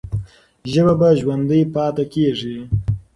ژبه 0.71 0.93
به 0.99 1.09
ژوندۍ 1.19 1.63
پاتې 1.73 2.03
کېږي. 2.13 2.57